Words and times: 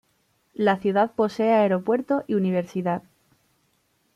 La 0.55 0.77
ciudad 0.77 1.11
posee 1.13 1.53
aeropuerto 1.53 2.23
y 2.25 2.33
universidad. 2.33 3.03